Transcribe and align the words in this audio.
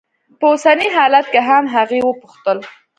په 0.39 0.45
اوسني 0.51 0.87
حالت 0.97 1.25
کې 1.33 1.41
هم؟ 1.47 1.63
هغې 1.75 1.99
وپوښتل. 2.03 2.57